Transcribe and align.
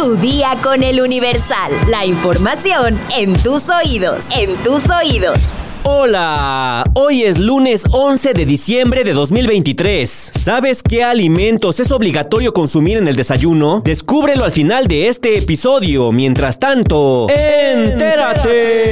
Tu 0.00 0.16
día 0.16 0.56
con 0.62 0.82
el 0.82 1.02
Universal. 1.02 1.70
La 1.86 2.06
información 2.06 2.98
en 3.14 3.34
tus 3.34 3.68
oídos. 3.68 4.30
En 4.34 4.56
tus 4.56 4.82
oídos. 4.88 5.38
Hola, 5.82 6.84
hoy 6.94 7.24
es 7.24 7.38
lunes 7.38 7.84
11 7.90 8.32
de 8.32 8.46
diciembre 8.46 9.04
de 9.04 9.12
2023. 9.12 10.08
¿Sabes 10.08 10.82
qué 10.82 11.04
alimentos 11.04 11.80
es 11.80 11.90
obligatorio 11.90 12.54
consumir 12.54 12.96
en 12.96 13.08
el 13.08 13.16
desayuno? 13.16 13.82
Descúbrelo 13.84 14.44
al 14.44 14.52
final 14.52 14.86
de 14.86 15.08
este 15.08 15.36
episodio. 15.36 16.12
Mientras 16.12 16.58
tanto, 16.58 17.26
entérate. 17.28 18.89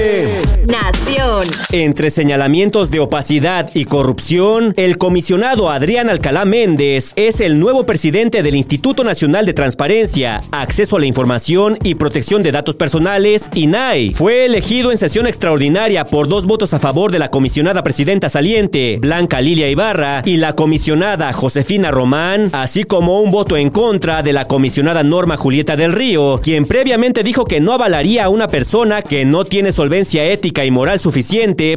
Entre 1.70 2.10
señalamientos 2.10 2.90
de 2.90 2.98
opacidad 2.98 3.70
y 3.74 3.84
corrupción, 3.84 4.74
el 4.76 4.96
comisionado 4.96 5.70
Adrián 5.70 6.08
Alcalá 6.08 6.44
Méndez 6.44 7.12
es 7.14 7.40
el 7.40 7.60
nuevo 7.60 7.84
presidente 7.84 8.42
del 8.42 8.56
Instituto 8.56 9.04
Nacional 9.04 9.46
de 9.46 9.52
Transparencia, 9.52 10.40
Acceso 10.50 10.96
a 10.96 11.00
la 11.00 11.06
Información 11.06 11.78
y 11.84 11.94
Protección 11.94 12.42
de 12.42 12.50
Datos 12.50 12.74
Personales, 12.74 13.50
INAI. 13.54 14.14
Fue 14.14 14.46
elegido 14.46 14.90
en 14.90 14.98
sesión 14.98 15.26
extraordinaria 15.26 16.04
por 16.04 16.28
dos 16.28 16.46
votos 16.46 16.74
a 16.74 16.80
favor 16.80 17.12
de 17.12 17.20
la 17.20 17.30
comisionada 17.30 17.84
presidenta 17.84 18.28
saliente, 18.28 18.98
Blanca 19.00 19.40
Lilia 19.40 19.70
Ibarra, 19.70 20.22
y 20.24 20.38
la 20.38 20.54
comisionada 20.54 21.32
Josefina 21.32 21.90
Román, 21.90 22.50
así 22.52 22.82
como 22.82 23.20
un 23.20 23.30
voto 23.30 23.56
en 23.56 23.70
contra 23.70 24.22
de 24.22 24.32
la 24.32 24.46
comisionada 24.46 25.04
Norma 25.04 25.36
Julieta 25.36 25.76
del 25.76 25.92
Río, 25.92 26.40
quien 26.42 26.64
previamente 26.64 27.22
dijo 27.22 27.44
que 27.44 27.60
no 27.60 27.74
avalaría 27.74 28.24
a 28.24 28.28
una 28.28 28.48
persona 28.48 29.02
que 29.02 29.24
no 29.24 29.44
tiene 29.44 29.70
solvencia 29.70 30.24
ética 30.24 30.64
y 30.64 30.70
moral 30.70 30.98
suficiente 30.98 31.27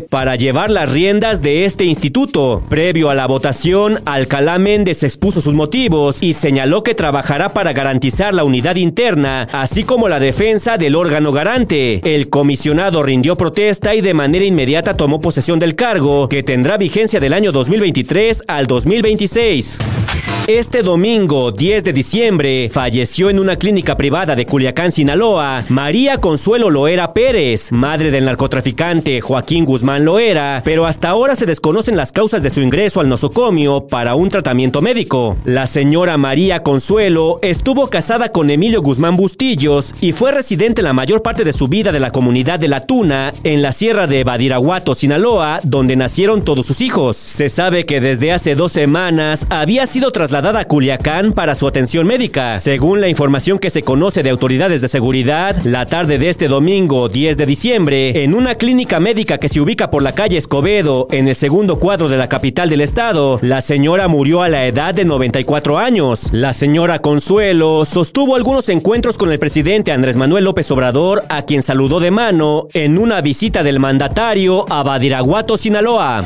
para 0.09 0.37
llevar 0.37 0.71
las 0.71 0.89
riendas 0.89 1.41
de 1.41 1.65
este 1.65 1.83
instituto. 1.83 2.63
Previo 2.69 3.09
a 3.09 3.15
la 3.15 3.27
votación, 3.27 3.99
Alcalá 4.05 4.57
Méndez 4.57 5.03
expuso 5.03 5.41
sus 5.41 5.53
motivos 5.53 6.23
y 6.23 6.31
señaló 6.31 6.83
que 6.83 6.95
trabajará 6.95 7.53
para 7.53 7.73
garantizar 7.73 8.33
la 8.33 8.45
unidad 8.45 8.77
interna, 8.77 9.49
así 9.51 9.83
como 9.83 10.07
la 10.07 10.21
defensa 10.21 10.77
del 10.77 10.95
órgano 10.95 11.33
garante. 11.33 11.99
El 12.15 12.29
comisionado 12.29 13.03
rindió 13.03 13.35
protesta 13.35 13.93
y 13.93 13.99
de 13.99 14.13
manera 14.13 14.45
inmediata 14.45 14.95
tomó 14.95 15.19
posesión 15.19 15.59
del 15.59 15.75
cargo, 15.75 16.29
que 16.29 16.43
tendrá 16.43 16.77
vigencia 16.77 17.19
del 17.19 17.33
año 17.33 17.51
2023 17.51 18.43
al 18.47 18.67
2026. 18.67 19.79
Este 20.47 20.81
domingo, 20.81 21.51
10 21.51 21.83
de 21.83 21.93
diciembre, 21.93 22.69
falleció 22.69 23.29
en 23.29 23.37
una 23.37 23.57
clínica 23.57 23.95
privada 23.95 24.35
de 24.35 24.45
Culiacán, 24.45 24.91
Sinaloa, 24.91 25.63
María 25.69 26.17
Consuelo 26.17 26.69
Loera 26.69 27.13
Pérez, 27.13 27.71
madre 27.71 28.09
del 28.09 28.25
narcotraficante 28.25 29.21
Joaquín 29.21 29.40
Guzmán 29.49 30.05
Loera, 30.05 30.61
pero 30.63 30.85
hasta 30.85 31.09
ahora 31.09 31.35
se 31.35 31.45
desconocen 31.45 31.97
las 31.97 32.11
causas 32.11 32.41
de 32.41 32.49
su 32.49 32.61
ingreso 32.61 33.01
al 33.01 33.09
nosocomio 33.09 33.85
para 33.87 34.15
un 34.15 34.29
tratamiento 34.29 34.81
médico. 34.81 35.37
La 35.43 35.67
señora 35.67 36.17
María 36.17 36.63
Consuelo 36.63 37.39
estuvo 37.41 37.87
casada 37.87 38.29
con 38.29 38.49
Emilio 38.49 38.81
Guzmán 38.81 39.17
Bustillos 39.17 39.93
y 40.01 40.13
fue 40.13 40.31
residente 40.31 40.81
la 40.81 40.93
mayor 40.93 41.21
parte 41.21 41.43
de 41.43 41.53
su 41.53 41.67
vida 41.67 41.91
de 41.91 41.99
la 41.99 42.11
comunidad 42.11 42.59
de 42.59 42.67
La 42.67 42.85
Tuna, 42.85 43.33
en 43.43 43.61
la 43.61 43.71
sierra 43.71 44.07
de 44.07 44.23
Badiraguato, 44.23 44.95
Sinaloa, 44.95 45.59
donde 45.63 45.95
nacieron 45.95 46.43
todos 46.43 46.65
sus 46.65 46.81
hijos. 46.81 47.17
Se 47.17 47.49
sabe 47.49 47.85
que 47.85 47.99
desde 47.99 48.31
hace 48.31 48.55
dos 48.55 48.71
semanas 48.71 49.47
había 49.49 49.85
sido 49.85 50.11
trasladada 50.11 50.61
a 50.61 50.65
Culiacán 50.65 51.33
para 51.33 51.55
su 51.55 51.67
atención 51.67 52.07
médica. 52.07 52.57
Según 52.57 53.01
la 53.01 53.09
información 53.09 53.59
que 53.59 53.69
se 53.69 53.83
conoce 53.83 54.23
de 54.23 54.29
autoridades 54.29 54.81
de 54.81 54.87
seguridad, 54.87 55.57
la 55.63 55.85
tarde 55.85 56.17
de 56.17 56.29
este 56.29 56.47
domingo 56.47 57.09
10 57.09 57.37
de 57.37 57.45
diciembre, 57.45 58.23
en 58.23 58.33
una 58.33 58.55
clínica 58.55 58.99
médica 58.99 59.30
que 59.37 59.49
se 59.49 59.61
ubica 59.61 59.91
por 59.91 60.03
la 60.03 60.13
calle 60.13 60.37
Escobedo, 60.37 61.07
en 61.11 61.27
el 61.27 61.35
segundo 61.35 61.79
cuadro 61.79 62.09
de 62.09 62.17
la 62.17 62.29
capital 62.29 62.69
del 62.69 62.81
estado, 62.81 63.39
la 63.41 63.61
señora 63.61 64.07
murió 64.07 64.41
a 64.41 64.49
la 64.49 64.65
edad 64.65 64.93
de 64.93 65.05
94 65.05 65.77
años. 65.77 66.29
La 66.31 66.53
señora 66.53 66.99
Consuelo 66.99 67.85
sostuvo 67.85 68.35
algunos 68.35 68.69
encuentros 68.69 69.17
con 69.17 69.31
el 69.31 69.39
presidente 69.39 69.91
Andrés 69.91 70.17
Manuel 70.17 70.45
López 70.45 70.69
Obrador, 70.71 71.23
a 71.29 71.43
quien 71.43 71.61
saludó 71.61 71.99
de 71.99 72.11
mano 72.11 72.67
en 72.73 72.97
una 72.97 73.21
visita 73.21 73.63
del 73.63 73.79
mandatario 73.79 74.65
a 74.69 74.83
Badiraguato, 74.83 75.57
Sinaloa. 75.57 76.23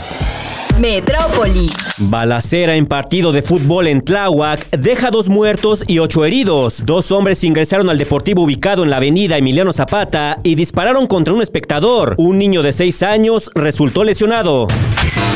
Metrópoli. 0.79 1.67
Balacera 1.97 2.75
en 2.75 2.85
partido 2.85 3.31
de 3.31 3.41
fútbol 3.41 3.87
en 3.87 4.01
Tláhuac 4.01 4.69
deja 4.71 5.09
dos 5.09 5.29
muertos 5.29 5.83
y 5.87 5.99
ocho 5.99 6.25
heridos. 6.25 6.83
Dos 6.85 7.11
hombres 7.11 7.43
ingresaron 7.43 7.89
al 7.89 7.97
deportivo 7.97 8.43
ubicado 8.43 8.83
en 8.83 8.89
la 8.89 8.97
avenida 8.97 9.37
Emiliano 9.37 9.71
Zapata 9.71 10.35
y 10.43 10.55
dispararon 10.55 11.07
contra 11.07 11.33
un 11.33 11.41
espectador. 11.41 12.15
Un 12.17 12.37
niño 12.37 12.61
de 12.61 12.73
seis 12.73 13.03
años 13.03 13.49
resultó 13.55 14.03
lesionado. 14.03 14.67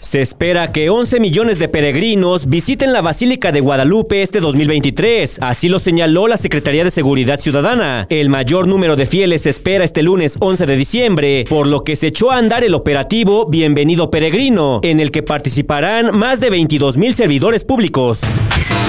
Se 0.02 0.22
espera 0.22 0.72
que 0.72 0.90
11 0.90 1.20
millones 1.20 1.60
de 1.60 1.68
peregrinos 1.68 2.50
visiten 2.50 2.94
la 2.94 3.02
Basílica 3.02 3.52
de 3.52 3.60
Guadalupe 3.60 4.24
este 4.24 4.40
2023, 4.40 5.40
así 5.42 5.70
lo 5.70 5.78
señaló 5.78 6.28
la 6.28 6.38
Secretaría 6.38 6.84
de 6.84 6.90
Seguridad 6.90 7.38
Ciudadana. 7.38 8.08
El 8.10 8.30
mayor 8.30 8.68
número 8.68 8.96
de 8.96 9.06
fieles 9.06 9.44
se 9.44 9.52
espera 9.52 9.86
este 9.86 10.02
lunes 10.02 10.38
11 10.40 10.66
de 10.66 10.76
diciembre, 10.78 11.46
por 11.48 11.68
lo 11.68 11.84
que 11.84 11.96
se 11.96 12.08
echó 12.08 12.32
a 12.32 12.38
andar 12.38 12.64
el 12.64 12.74
operativo 12.74 13.46
Bienvenido 13.46 14.10
Peregrino, 14.10 14.80
en 14.82 15.00
el 15.00 15.12
que 15.12 15.22
participarán 15.22 16.18
más 16.18 16.40
de 16.40 16.50
22 16.50 16.98
mil 16.98 17.14
servidores 17.14 17.64
públicos. 17.64 18.22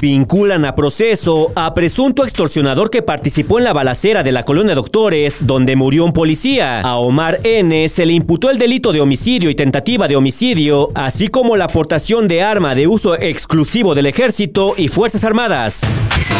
Vinculan 0.00 0.64
a 0.64 0.72
proceso 0.72 1.52
a 1.54 1.72
presunto 1.74 2.24
extorsionador 2.24 2.88
que 2.88 3.02
participó 3.02 3.58
en 3.58 3.64
la 3.64 3.74
balacera 3.74 4.22
de 4.22 4.32
la 4.32 4.44
colonia 4.44 4.74
Doctores, 4.74 5.36
donde 5.40 5.76
murió 5.76 6.06
un 6.06 6.14
policía. 6.14 6.80
A 6.80 6.96
Omar 6.96 7.40
N. 7.44 7.86
se 7.88 8.06
le 8.06 8.14
imputó 8.14 8.50
el 8.50 8.56
delito 8.56 8.92
de 8.92 9.02
homicidio 9.02 9.50
y 9.50 9.54
tentativa 9.54 10.08
de 10.08 10.16
homicidio, 10.16 10.88
así 10.94 11.28
como 11.28 11.56
la 11.56 11.66
aportación 11.66 12.28
de 12.28 12.42
arma 12.42 12.74
de 12.74 12.86
uso 12.86 13.14
exclusivo 13.14 13.94
del 13.94 14.06
ejército 14.06 14.74
y 14.76 14.88
Fuerzas 14.88 15.24
Armadas. 15.24 15.82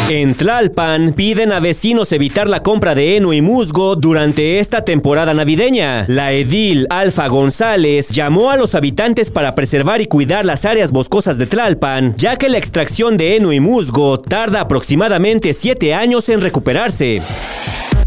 En 0.09 0.35
Tlalpan 0.35 1.13
piden 1.13 1.53
a 1.53 1.61
vecinos 1.61 2.11
evitar 2.11 2.49
la 2.49 2.63
compra 2.63 2.95
de 2.95 3.15
heno 3.15 3.31
y 3.31 3.41
musgo 3.41 3.95
durante 3.95 4.59
esta 4.59 4.83
temporada 4.83 5.33
navideña. 5.33 6.03
La 6.09 6.33
edil 6.33 6.85
Alfa 6.89 7.29
González 7.29 8.09
llamó 8.09 8.51
a 8.51 8.57
los 8.57 8.75
habitantes 8.75 9.31
para 9.31 9.55
preservar 9.55 10.01
y 10.01 10.07
cuidar 10.07 10.43
las 10.43 10.65
áreas 10.65 10.91
boscosas 10.91 11.37
de 11.37 11.45
Tlalpan, 11.45 12.13
ya 12.17 12.35
que 12.35 12.49
la 12.49 12.57
extracción 12.57 13.15
de 13.15 13.30
heno 13.35 13.53
y 13.53 13.59
musgo 13.59 14.19
tarda 14.19 14.61
aproximadamente 14.61 15.53
7 15.53 15.93
años 15.93 16.27
en 16.29 16.41
recuperarse. 16.41 17.21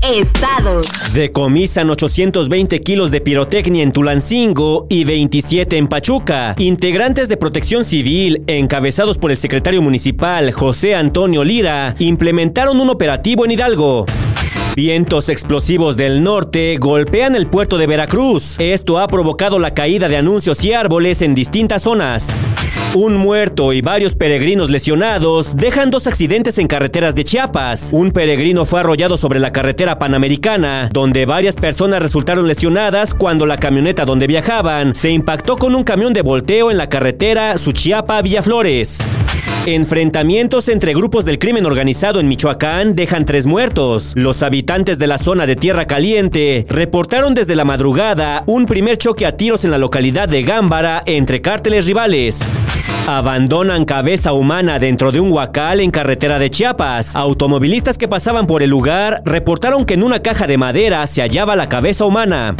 Estados. 0.02 0.86
Decomisan 1.14 1.88
820 1.88 2.82
kilos 2.82 3.10
de 3.10 3.22
pirotecnia 3.22 3.82
en 3.82 3.92
Tulancingo 3.92 4.86
y 4.90 5.04
27 5.04 5.78
en 5.78 5.88
Pachuca. 5.88 6.54
Integrantes 6.58 7.30
de 7.30 7.38
protección 7.38 7.84
civil, 7.84 8.42
encabezados 8.46 9.16
por 9.16 9.30
el 9.30 9.38
secretario 9.38 9.80
municipal 9.80 10.52
José 10.52 10.94
Antonio 10.94 11.42
Lira, 11.42 11.96
implementaron 11.98 12.80
un 12.80 12.90
operativo 12.90 13.46
en 13.46 13.52
Hidalgo. 13.52 14.04
Vientos 14.76 15.28
explosivos 15.28 15.96
del 15.96 16.24
norte 16.24 16.76
golpean 16.78 17.36
el 17.36 17.46
puerto 17.46 17.78
de 17.78 17.86
Veracruz. 17.86 18.56
Esto 18.58 18.98
ha 18.98 19.06
provocado 19.06 19.60
la 19.60 19.72
caída 19.72 20.08
de 20.08 20.16
anuncios 20.16 20.64
y 20.64 20.72
árboles 20.72 21.22
en 21.22 21.36
distintas 21.36 21.82
zonas. 21.82 22.34
Un 22.92 23.16
muerto 23.16 23.72
y 23.72 23.82
varios 23.82 24.16
peregrinos 24.16 24.70
lesionados 24.70 25.56
dejan 25.56 25.92
dos 25.92 26.08
accidentes 26.08 26.58
en 26.58 26.66
carreteras 26.66 27.14
de 27.14 27.24
Chiapas. 27.24 27.90
Un 27.92 28.10
peregrino 28.10 28.64
fue 28.64 28.80
arrollado 28.80 29.16
sobre 29.16 29.38
la 29.38 29.52
carretera 29.52 30.00
panamericana, 30.00 30.88
donde 30.92 31.24
varias 31.24 31.54
personas 31.54 32.02
resultaron 32.02 32.48
lesionadas 32.48 33.14
cuando 33.14 33.46
la 33.46 33.58
camioneta 33.58 34.04
donde 34.04 34.26
viajaban 34.26 34.96
se 34.96 35.10
impactó 35.10 35.56
con 35.56 35.76
un 35.76 35.84
camión 35.84 36.12
de 36.12 36.22
volteo 36.22 36.72
en 36.72 36.78
la 36.78 36.88
carretera 36.88 37.54
Suchiapa-Villaflores. 37.54 39.04
Enfrentamientos 39.66 40.68
entre 40.68 40.92
grupos 40.92 41.24
del 41.24 41.38
crimen 41.38 41.64
organizado 41.64 42.20
en 42.20 42.28
Michoacán 42.28 42.94
dejan 42.94 43.24
tres 43.24 43.46
muertos. 43.46 44.12
Los 44.14 44.42
habitantes 44.42 44.98
de 44.98 45.06
la 45.06 45.16
zona 45.16 45.46
de 45.46 45.56
Tierra 45.56 45.86
Caliente 45.86 46.66
reportaron 46.68 47.34
desde 47.34 47.56
la 47.56 47.64
madrugada 47.64 48.44
un 48.46 48.66
primer 48.66 48.98
choque 48.98 49.24
a 49.24 49.36
tiros 49.36 49.64
en 49.64 49.70
la 49.70 49.78
localidad 49.78 50.28
de 50.28 50.42
Gámbara 50.42 51.02
entre 51.06 51.40
cárteles 51.40 51.86
rivales. 51.86 52.44
Abandonan 53.06 53.84
cabeza 53.84 54.32
humana 54.32 54.78
dentro 54.78 55.12
de 55.12 55.20
un 55.20 55.32
huacal 55.32 55.80
en 55.80 55.90
carretera 55.90 56.38
de 56.38 56.50
Chiapas. 56.50 57.16
Automovilistas 57.16 57.98
que 57.98 58.08
pasaban 58.08 58.46
por 58.46 58.62
el 58.62 58.70
lugar 58.70 59.22
reportaron 59.24 59.84
que 59.84 59.94
en 59.94 60.02
una 60.02 60.20
caja 60.20 60.46
de 60.46 60.58
madera 60.58 61.06
se 61.06 61.22
hallaba 61.22 61.56
la 61.56 61.68
cabeza 61.68 62.04
humana. 62.04 62.54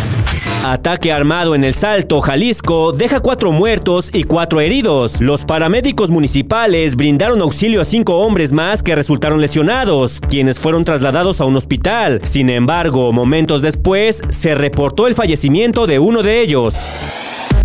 Ataque 0.67 1.13
armado 1.13 1.55
en 1.55 1.63
el 1.63 1.75
Salto, 1.75 2.23
Jalisco, 2.23 2.93
deja 2.93 3.21
cuatro 3.21 3.53
muertos 3.53 4.09
y 4.15 4.25
cuatro 4.25 4.63
heridos. 4.63 5.21
Los 5.21 5.45
paramédicos 5.45 6.09
municipales 6.09 6.97
brindaron 6.97 7.43
auxilio 7.43 7.83
a 7.83 7.85
cinco 7.85 8.17
hombres 8.21 8.51
más 8.51 8.83
que 8.83 8.95
resultaron 8.95 9.43
lesionados, 9.43 10.23
quienes 10.23 10.59
fueron 10.59 10.87
trasladados 10.87 11.43
a 11.43 11.45
un 11.45 11.57
hospital. 11.57 12.21
Sin 12.23 12.49
embargo, 12.49 13.13
momentos 13.13 13.61
después, 13.61 14.23
se 14.31 14.55
reportó 14.55 15.07
el 15.07 15.15
fallecimiento 15.15 15.87
de 15.87 15.99
uno 15.99 16.23
de 16.23 16.41
ellos. 16.41 16.77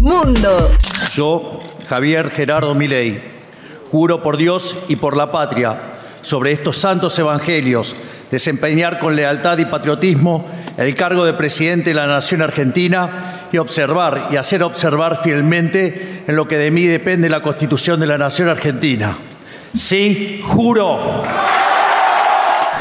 Mundo. 0.02 0.69
Yo, 1.13 1.60
Javier 1.88 2.30
Gerardo 2.31 2.75
Milei, 2.75 3.22
juro 3.90 4.22
por 4.22 4.36
Dios 4.36 4.75
y 4.90 4.98
por 4.98 5.16
la 5.16 5.31
patria, 5.31 5.84
sobre 6.22 6.52
estos 6.52 6.75
santos 6.75 7.18
evangelios, 7.18 7.95
desempeñar 8.30 9.00
con 9.00 9.16
lealtad 9.16 9.57
y 9.57 9.63
patriotismo 9.63 10.59
el 10.80 10.96
cargo 10.96 11.26
de 11.26 11.34
presidente 11.34 11.90
de 11.90 11.94
la 11.94 12.08
Nación 12.08 12.42
Argentina 12.42 13.48
y 13.52 13.58
observar 13.58 14.30
y 14.31 14.38
hacer 14.38 14.64
observar 14.64 15.22
fielmente 15.22 16.24
en 16.26 16.36
lo 16.38 16.48
que 16.48 16.58
de 16.58 16.72
mí 16.72 16.86
depende 16.86 17.30
la 17.30 17.42
Constitución 17.42 18.00
de 18.00 18.08
la 18.08 18.18
Nación 18.18 18.48
Argentina. 18.48 19.18
Sí, 19.76 20.42
juro. 20.46 21.24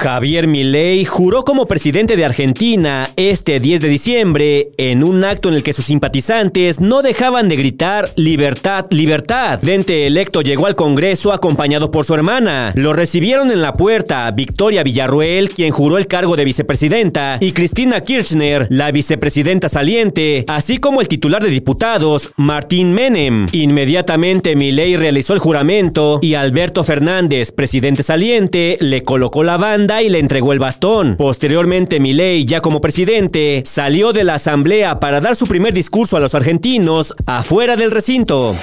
Javier 0.00 0.46
Milei 0.46 1.04
juró 1.04 1.42
como 1.42 1.66
presidente 1.66 2.16
de 2.16 2.24
Argentina 2.24 3.10
este 3.16 3.58
10 3.58 3.80
de 3.80 3.88
diciembre 3.88 4.68
en 4.76 5.02
un 5.02 5.24
acto 5.24 5.48
en 5.48 5.56
el 5.56 5.64
que 5.64 5.72
sus 5.72 5.86
simpatizantes 5.86 6.80
no 6.80 7.02
dejaban 7.02 7.48
de 7.48 7.56
gritar 7.56 8.08
libertad, 8.14 8.86
libertad. 8.92 9.58
Dente 9.60 10.06
electo 10.06 10.40
llegó 10.40 10.66
al 10.66 10.76
Congreso 10.76 11.32
acompañado 11.32 11.90
por 11.90 12.04
su 12.04 12.14
hermana. 12.14 12.72
Lo 12.76 12.92
recibieron 12.92 13.50
en 13.50 13.60
la 13.60 13.72
puerta 13.72 14.30
Victoria 14.30 14.84
Villarruel, 14.84 15.48
quien 15.48 15.72
juró 15.72 15.98
el 15.98 16.06
cargo 16.06 16.36
de 16.36 16.44
vicepresidenta, 16.44 17.38
y 17.40 17.50
Cristina 17.50 18.02
Kirchner, 18.02 18.68
la 18.70 18.92
vicepresidenta 18.92 19.68
saliente, 19.68 20.44
así 20.46 20.78
como 20.78 21.00
el 21.00 21.08
titular 21.08 21.42
de 21.42 21.50
diputados, 21.50 22.30
Martín 22.36 22.92
Menem. 22.92 23.48
Inmediatamente 23.50 24.54
Milei 24.54 24.94
realizó 24.94 25.34
el 25.34 25.40
juramento 25.40 26.20
y 26.22 26.34
Alberto 26.34 26.84
Fernández, 26.84 27.50
presidente 27.50 28.04
saliente, 28.04 28.78
le 28.80 29.02
colocó 29.02 29.42
la 29.42 29.56
banda 29.56 29.87
y 30.02 30.08
le 30.10 30.18
entregó 30.18 30.52
el 30.52 30.58
bastón. 30.58 31.16
Posteriormente, 31.16 31.98
Milei, 31.98 32.44
ya 32.44 32.60
como 32.60 32.80
presidente, 32.80 33.62
salió 33.64 34.12
de 34.12 34.24
la 34.24 34.34
asamblea 34.34 35.00
para 35.00 35.20
dar 35.20 35.34
su 35.34 35.46
primer 35.46 35.72
discurso 35.72 36.16
a 36.16 36.20
los 36.20 36.34
argentinos 36.34 37.14
afuera 37.26 37.76
del 37.76 37.90
recinto. 37.90 38.54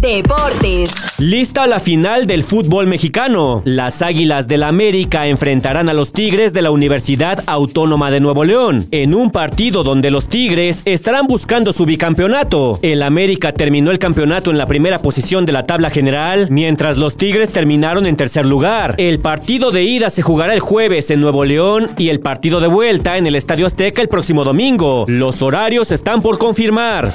Deportes. 0.00 1.18
Lista 1.18 1.66
la 1.66 1.80
final 1.80 2.26
del 2.26 2.42
fútbol 2.42 2.86
mexicano. 2.86 3.62
Las 3.64 4.02
Águilas 4.02 4.46
del 4.46 4.58
la 4.58 4.68
América 4.68 5.26
enfrentarán 5.28 5.88
a 5.88 5.94
los 5.94 6.12
Tigres 6.12 6.52
de 6.52 6.62
la 6.62 6.70
Universidad 6.70 7.44
Autónoma 7.46 8.10
de 8.10 8.20
Nuevo 8.20 8.44
León, 8.44 8.86
en 8.90 9.14
un 9.14 9.30
partido 9.30 9.84
donde 9.84 10.10
los 10.10 10.26
Tigres 10.26 10.82
estarán 10.84 11.26
buscando 11.26 11.72
su 11.72 11.86
bicampeonato. 11.86 12.80
El 12.82 13.02
América 13.02 13.52
terminó 13.52 13.90
el 13.90 13.98
campeonato 13.98 14.50
en 14.50 14.58
la 14.58 14.66
primera 14.66 14.98
posición 14.98 15.46
de 15.46 15.52
la 15.52 15.62
tabla 15.62 15.90
general, 15.90 16.48
mientras 16.50 16.96
los 16.96 17.16
Tigres 17.16 17.50
terminaron 17.50 18.06
en 18.06 18.16
tercer 18.16 18.46
lugar. 18.46 18.94
El 18.98 19.20
partido 19.20 19.70
de 19.70 19.84
ida 19.84 20.10
se 20.10 20.22
jugará 20.22 20.54
el 20.54 20.60
jueves 20.60 21.10
en 21.10 21.20
Nuevo 21.20 21.44
León 21.44 21.88
y 21.98 22.08
el 22.08 22.20
partido 22.20 22.60
de 22.60 22.66
vuelta 22.68 23.16
en 23.16 23.26
el 23.26 23.36
Estadio 23.36 23.66
Azteca 23.66 24.02
el 24.02 24.08
próximo 24.08 24.44
domingo. 24.44 25.04
Los 25.06 25.40
horarios 25.42 25.92
están 25.92 26.20
por 26.20 26.38
confirmar. 26.38 27.12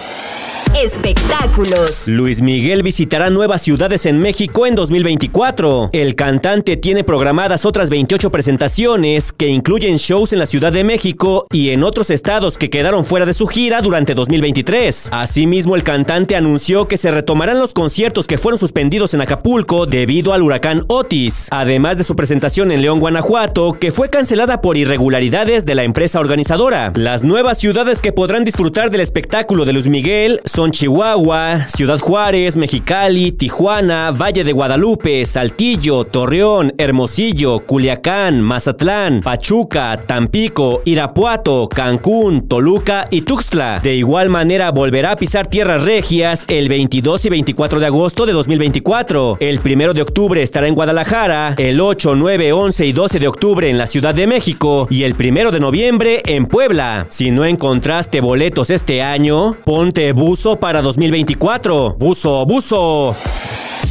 Espectáculos. 0.75 2.07
Luis 2.07 2.41
Miguel 2.41 2.81
visitará 2.81 3.29
nuevas 3.29 3.61
ciudades 3.61 4.07
en 4.07 4.17
México 4.17 4.65
en 4.65 4.73
2024. 4.73 5.91
El 5.93 6.15
cantante 6.15 6.77
tiene 6.77 7.03
programadas 7.03 7.65
otras 7.65 7.91
28 7.91 8.31
presentaciones 8.31 9.31
que 9.31 9.49
incluyen 9.49 9.97
shows 9.97 10.33
en 10.33 10.39
la 10.39 10.47
Ciudad 10.47 10.73
de 10.73 10.83
México 10.83 11.45
y 11.51 11.69
en 11.69 11.83
otros 11.83 12.09
estados 12.09 12.57
que 12.57 12.71
quedaron 12.71 13.05
fuera 13.05 13.27
de 13.27 13.35
su 13.35 13.45
gira 13.45 13.83
durante 13.83 14.15
2023. 14.15 15.09
Asimismo, 15.11 15.75
el 15.75 15.83
cantante 15.83 16.35
anunció 16.35 16.87
que 16.87 16.97
se 16.97 17.11
retomarán 17.11 17.59
los 17.59 17.75
conciertos 17.75 18.25
que 18.25 18.39
fueron 18.39 18.57
suspendidos 18.57 19.13
en 19.13 19.21
Acapulco 19.21 19.85
debido 19.85 20.33
al 20.33 20.41
huracán 20.41 20.85
Otis, 20.87 21.49
además 21.51 21.99
de 21.99 22.03
su 22.03 22.15
presentación 22.15 22.71
en 22.71 22.81
León, 22.81 22.99
Guanajuato, 22.99 23.73
que 23.73 23.91
fue 23.91 24.09
cancelada 24.09 24.59
por 24.61 24.75
irregularidades 24.75 25.65
de 25.65 25.75
la 25.75 25.83
empresa 25.83 26.19
organizadora. 26.19 26.91
Las 26.95 27.21
nuevas 27.21 27.59
ciudades 27.59 28.01
que 28.01 28.11
podrán 28.11 28.43
disfrutar 28.43 28.89
del 28.89 29.01
espectáculo 29.01 29.65
de 29.65 29.73
Luis 29.73 29.87
Miguel 29.87 30.41
son 30.45 30.62
Chihuahua, 30.71 31.68
Ciudad 31.68 32.00
Juárez, 32.00 32.57
Mexicali, 32.57 33.31
Tijuana, 33.31 34.12
Valle 34.12 34.44
de 34.44 34.51
Guadalupe, 34.51 35.25
Saltillo, 35.25 36.04
Torreón, 36.04 36.74
Hermosillo, 36.77 37.60
Culiacán, 37.65 38.42
Mazatlán, 38.42 39.21
Pachuca, 39.21 40.00
Tampico, 40.06 40.81
Irapuato, 40.86 41.68
Cancún, 41.69 42.48
Toluca 42.48 43.06
y 43.10 43.21
Tuxtla. 43.21 43.80
De 43.81 43.95
igual 43.95 44.30
manera 44.30 44.71
volverá 44.71 45.12
a 45.12 45.15
pisar 45.15 45.48
tierras 45.48 45.83
regias 45.83 46.45
el 46.48 46.69
22 46.69 47.25
y 47.25 47.30
24 47.30 47.80
de 47.80 47.86
agosto 47.86 48.25
de 48.25 48.33
2024. 48.33 49.38
El 49.39 49.60
1 49.60 49.94
de 49.94 50.01
octubre 50.01 50.42
estará 50.42 50.68
en 50.68 50.75
Guadalajara, 50.75 51.56
el 51.57 51.81
8, 51.81 52.15
9, 52.15 52.54
11 52.54 52.86
y 52.86 52.94
12 52.94 53.19
de 53.19 53.27
octubre 53.27 53.69
en 53.69 53.77
la 53.77 53.88
Ciudad 53.88 54.13
de 54.13 54.27
México 54.27 54.88
y 54.89 55.04
el 55.04 55.13
1 55.13 55.51
de 55.51 55.60
noviembre 55.60 56.21
en 56.25 56.45
Puebla. 56.45 57.06
Si 57.10 57.31
no 57.31 57.45
encontraste 57.45 58.21
boletos 58.21 58.69
este 58.69 59.01
año, 59.01 59.57
ponte 59.65 60.12
buzo 60.13 60.52
para 60.57 60.81
2024. 60.81 61.95
Buzo, 61.97 62.45
buzo. 62.45 63.15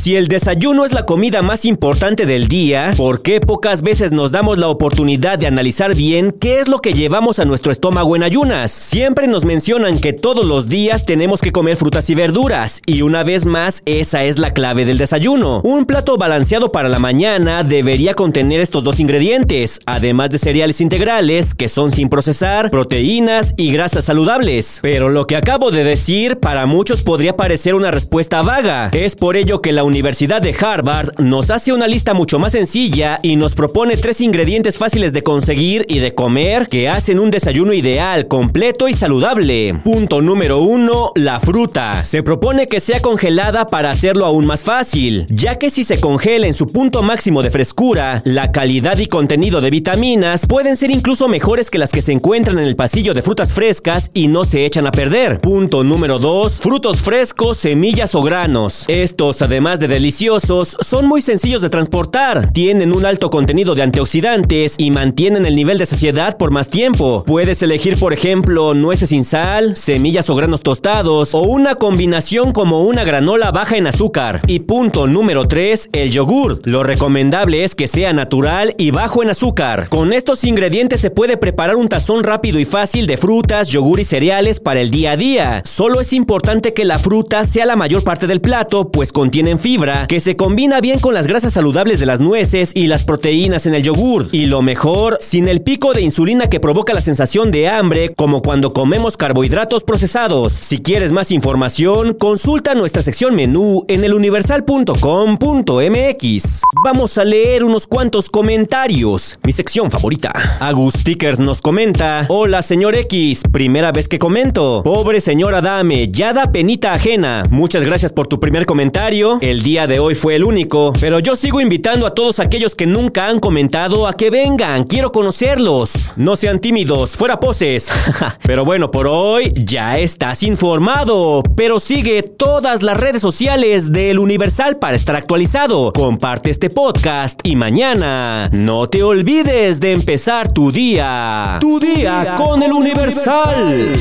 Si 0.03 0.17
el 0.17 0.27
desayuno 0.27 0.85
es 0.85 0.91
la 0.91 1.07
comida 1.07 1.43
más 1.43 1.65
importante 1.65 2.27
del 2.27 2.49
día, 2.49 2.93
¿por 2.97 3.23
qué 3.23 3.41
pocas 3.41 3.83
veces 3.83 4.11
nos 4.11 4.33
damos 4.33 4.59
la 4.59 4.67
oportunidad 4.67 5.39
de 5.39 5.47
analizar 5.47 5.95
bien 5.95 6.33
qué 6.33 6.59
es 6.59 6.67
lo 6.67 6.81
que 6.81 6.93
llevamos 6.93 7.39
a 7.39 7.45
nuestro 7.45 7.71
estómago 7.71 8.17
en 8.17 8.25
ayunas? 8.25 8.73
Siempre 8.73 9.29
nos 9.29 9.45
mencionan 9.45 10.01
que 10.01 10.13
todos 10.13 10.45
los 10.45 10.67
días 10.67 11.07
tenemos 11.07 11.41
que 11.41 11.53
comer 11.53 11.77
frutas 11.77 12.11
y 12.11 12.17
verduras, 12.17 12.83
y 12.85 13.03
una 13.03 13.23
vez 13.23 13.47
más, 13.47 13.81
esa 13.87 14.25
es 14.25 14.41
la 14.41 14.53
clave 14.53 14.85
del 14.85 14.99
desayuno. 14.99 15.61
Un 15.63 15.87
plato 15.87 16.17
balanceado 16.17 16.73
para 16.73 16.89
la 16.89 16.99
mañana 16.99 17.63
debería 17.63 18.15
contener 18.15 18.61
estos 18.61 18.83
dos 18.83 18.99
ingredientes, 18.99 19.79
además 19.87 20.31
de 20.31 20.41
cereales 20.41 20.81
integrales, 20.81 21.55
que 21.55 21.69
son 21.69 21.93
sin 21.93 22.09
procesar, 22.09 22.73
proteínas 22.73 23.55
y 23.57 23.71
grasas 23.71 24.07
saludables. 24.07 24.81
Pero 24.83 25.11
lo 25.11 25.29
que 25.29 25.37
acabo 25.37 25.71
de 25.71 25.85
decir 25.85 26.41
para 26.41 26.67
muchos 26.67 27.03
podría 27.03 27.37
parecer 27.37 27.77
una 27.77 27.93
respuesta 27.93 28.43
vaga. 28.43 28.91
Es 28.93 29.15
por 29.15 29.37
ello 29.37 29.63
que 29.63 29.71
la 29.71 29.92
Universidad 29.93 30.41
de 30.41 30.57
Harvard 30.59 31.21
nos 31.21 31.51
hace 31.51 31.71
una 31.71 31.87
lista 31.87 32.15
mucho 32.15 32.39
más 32.39 32.53
sencilla 32.53 33.19
y 33.21 33.37
nos 33.37 33.55
propone 33.55 33.99
tres 33.99 34.23
ingredientes 34.23 34.79
fáciles 34.79 35.13
de 35.13 35.23
conseguir 35.23 35.85
y 35.87 35.99
de 35.99 36.15
comer 36.15 36.67
que 36.67 36.89
hacen 36.89 37.19
un 37.19 37.31
desayuno 37.31 37.75
ideal, 37.75 38.27
completo 38.27 38.89
y 38.89 38.95
saludable. 38.95 39.75
Punto 39.85 40.23
número 40.23 40.61
uno, 40.61 41.13
la 41.15 41.41
fruta. 41.41 42.05
Se 42.05 42.23
propone 42.23 42.69
que 42.69 42.81
sea 42.81 43.01
congelada 43.01 43.67
para 43.67 43.91
hacerlo 43.91 44.25
aún 44.25 44.47
más 44.47 44.65
fácil, 44.65 45.27
ya 45.29 45.59
que 45.59 45.69
si 45.69 45.85
se 45.85 46.01
congela 46.01 46.47
en 46.47 46.55
su 46.55 46.69
punto 46.69 47.03
máximo 47.03 47.43
de 47.43 47.51
frescura, 47.51 48.23
la 48.25 48.51
calidad 48.51 48.97
y 48.97 49.09
contenido 49.09 49.61
de 49.61 49.69
vitaminas 49.69 50.47
pueden 50.47 50.75
ser 50.75 50.91
incluso 50.91 51.29
mejores 51.29 51.69
que 51.69 51.77
las 51.77 51.93
que 51.93 52.01
se 52.01 52.13
encuentran 52.13 52.59
en 52.59 52.65
el 52.65 52.77
pasillo 52.77 53.13
de 53.13 53.21
frutas 53.21 53.53
frescas 53.53 54.11
y 54.15 54.29
no 54.29 54.47
se 54.47 54.65
echan 54.65 54.87
a 54.87 54.91
perder. 54.91 55.43
Punto 55.43 55.85
número 55.85 56.19
2, 56.19 56.61
frutos 56.61 57.03
frescos, 57.03 57.59
semillas 57.59 58.15
o 58.15 58.23
granos. 58.23 58.87
Estos, 58.89 59.43
además 59.43 59.82
de 59.83 59.89
deliciosos, 59.89 60.77
son 60.81 61.07
muy 61.07 61.21
sencillos 61.23 61.61
de 61.61 61.69
transportar, 61.69 62.53
tienen 62.53 62.93
un 62.93 63.05
alto 63.05 63.31
contenido 63.31 63.75
de 63.75 63.83
antioxidantes 63.83 64.77
y 64.79 64.93
mantienen 64.93 65.45
el 65.45 65.57
nivel 65.57 65.79
de 65.79 65.87
saciedad 65.87 66.37
por 66.37 66.53
más 66.53 66.69
tiempo. 66.69 67.25
Puedes 67.27 67.63
elegir, 67.63 67.99
por 67.99 68.13
ejemplo, 68.13 68.75
nueces 68.75 69.09
sin 69.09 69.25
sal, 69.25 69.77
semillas 69.77 70.31
o 70.31 70.37
granos 70.37 70.63
tostados 70.63 71.35
o 71.35 71.41
una 71.41 71.75
combinación 71.75 72.53
como 72.53 72.85
una 72.85 73.03
granola 73.03 73.51
baja 73.51 73.77
en 73.77 73.89
azúcar. 73.89 74.43
Y 74.47 74.61
punto 74.61 75.09
número 75.09 75.49
3, 75.49 75.91
el 75.93 76.13
yogur. 76.13 76.61
Lo 76.65 76.85
recomendable 76.85 77.65
es 77.65 77.75
que 77.75 77.89
sea 77.89 78.13
natural 78.13 78.75
y 78.79 78.93
bajo 78.93 79.23
en 79.23 79.31
azúcar. 79.31 79.89
Con 79.89 80.13
estos 80.13 80.45
ingredientes 80.45 81.01
se 81.01 81.11
puede 81.11 81.37
preparar 81.37 81.75
un 81.75 81.89
tazón 81.89 82.23
rápido 82.23 82.61
y 82.61 82.65
fácil 82.65 83.09
de 83.09 83.17
frutas, 83.17 83.69
yogur 83.69 83.99
y 83.99 84.05
cereales 84.05 84.61
para 84.61 84.81
el 84.81 84.91
día 84.91 85.13
a 85.13 85.17
día. 85.17 85.63
Solo 85.65 86.01
es 86.01 86.13
importante 86.13 86.73
que 86.73 86.85
la 86.85 87.01
fruta 87.01 87.45
sea 87.45 87.67
la 87.67 87.75
mayor 87.75 88.05
parte 88.05 88.29
del 88.29 88.41
plato, 88.41 88.93
pues 88.93 89.11
contienen 89.13 89.59
fibra 89.59 89.72
que 90.07 90.21
se 90.21 90.37
combina 90.37 90.83
bien 90.83 90.99
con 90.99 91.15
las 91.15 91.27
grasas 91.27 91.55
saludables 91.55 91.99
de 91.99 92.05
las 92.05 92.21
nueces 92.21 92.73
y 92.75 92.89
las 92.89 93.05
proteínas 93.05 93.65
en 93.65 93.75
el 93.75 93.83
yogur. 93.83 94.29
Y 94.31 94.45
lo 94.45 94.61
mejor, 94.61 95.17
sin 95.21 95.49
el 95.49 95.63
pico 95.63 95.95
de 95.95 96.03
insulina 96.03 96.51
que 96.51 96.61
provoca 96.61 96.93
la 96.93 97.01
sensación 97.01 97.51
de 97.51 97.69
hambre, 97.69 98.13
como 98.15 98.43
cuando 98.43 98.75
comemos 98.75 99.17
carbohidratos 99.17 99.83
procesados. 99.83 100.53
Si 100.53 100.83
quieres 100.83 101.11
más 101.11 101.33
información, 101.33 102.13
consulta 102.13 102.75
nuestra 102.75 103.03
sección 103.03 103.35
menú 103.35 103.87
en 103.89 104.05
eluniversal.com.mx. 104.05 106.61
Vamos 106.85 107.17
a 107.17 107.25
leer 107.25 107.65
unos 107.65 107.87
cuantos 107.87 108.29
comentarios. 108.29 109.39
Mi 109.43 109.53
sección 109.53 109.91
favorita. 109.91 110.33
Agus 110.61 110.93
Stickers 110.95 111.39
nos 111.39 111.63
comenta: 111.63 112.27
Hola, 112.29 112.61
señor 112.61 112.95
X, 112.95 113.45
primera 113.51 113.91
vez 113.91 114.07
que 114.07 114.19
comento. 114.19 114.83
Pobre 114.85 115.23
señora 115.23 115.63
Dame, 115.63 116.11
ya 116.11 116.35
da 116.35 116.53
penita 116.53 116.93
ajena. 116.93 117.45
Muchas 117.51 117.85
gracias 117.85 118.13
por 118.13 118.27
tu 118.27 118.39
primer 118.39 118.67
comentario. 118.67 119.39
El 119.41 119.62
día 119.63 119.87
de 119.87 120.01
hoy 120.01 120.15
fue 120.15 120.37
el 120.37 120.45
único, 120.45 120.93
pero 121.01 121.19
yo 121.19 121.37
sigo 121.37 121.61
invitando 121.61 122.07
a 122.07 122.15
todos 122.15 122.41
aquellos 122.41 122.75
que 122.75 122.87
nunca 122.87 123.29
han 123.29 123.39
comentado 123.39 124.07
a 124.07 124.15
que 124.15 124.31
vengan, 124.31 124.85
quiero 124.85 125.13
conocerlos. 125.13 126.13
No 126.17 126.37
sean 126.37 126.59
tímidos, 126.59 127.17
fuera 127.17 127.39
poses. 127.39 127.91
pero 128.43 128.65
bueno, 128.65 128.91
por 128.91 129.07
hoy 129.07 129.53
ya 129.55 129.99
estás 129.99 130.43
informado, 130.43 131.43
pero 131.57 131.81
sigue 131.81 132.23
todas 132.23 132.83
las 132.83 132.99
redes 132.99 133.23
sociales 133.23 133.93
del 133.93 134.19
Universal 134.19 134.79
para 134.79 134.97
estar 134.97 135.17
actualizado. 135.17 135.93
Comparte 135.93 136.51
este 136.51 136.71
podcast 136.71 137.41
y 137.45 137.57
mañana 137.57 138.49
no 138.53 138.89
te 138.89 139.03
olvides 139.03 139.81
de 139.81 139.93
empezar 139.93 140.53
tu 140.53 140.73
día. 140.73 141.59
Tu 141.61 141.79
día, 141.79 142.35
con, 142.37 142.63
el 142.63 142.73
Universal. 142.73 143.93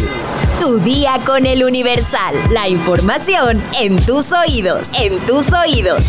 Tu 0.61 0.79
día 0.81 1.17
con 1.25 1.47
el 1.47 1.63
Universal. 1.63 2.35
La 2.53 2.69
información 2.69 3.59
en 3.73 3.97
tus 3.97 4.31
oídos. 4.31 4.93
En 4.95 5.17
tus 5.25 5.51
oídos. 5.51 6.05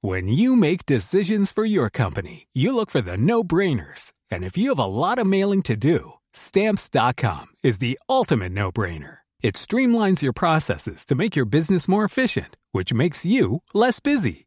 When 0.00 0.28
you 0.28 0.54
make 0.54 0.86
decisions 0.86 1.50
for 1.50 1.64
your 1.64 1.90
company, 1.90 2.46
you 2.54 2.72
look 2.72 2.90
for 2.90 3.00
the 3.00 3.16
no-brainers. 3.16 4.12
And 4.30 4.44
if 4.44 4.56
you 4.56 4.68
have 4.68 4.78
a 4.78 4.86
lot 4.86 5.18
of 5.18 5.26
mailing 5.26 5.62
to 5.62 5.74
do, 5.74 6.12
stamps.com 6.32 7.46
is 7.64 7.78
the 7.78 7.98
ultimate 8.08 8.52
no-brainer. 8.52 9.18
It 9.42 9.56
streamlines 9.56 10.22
your 10.22 10.32
processes 10.32 11.04
to 11.06 11.16
make 11.16 11.34
your 11.34 11.44
business 11.44 11.88
more 11.88 12.04
efficient, 12.04 12.56
which 12.70 12.94
makes 12.94 13.26
you 13.26 13.62
less 13.74 13.98
busy. 13.98 14.46